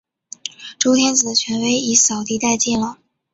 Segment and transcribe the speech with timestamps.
[0.79, 2.97] 周天子的权威已扫地殆尽了。